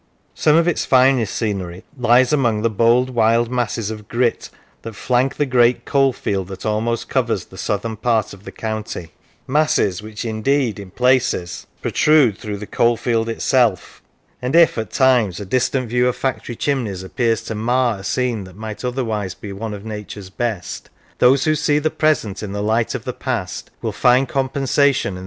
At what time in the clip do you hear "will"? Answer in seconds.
23.83-23.91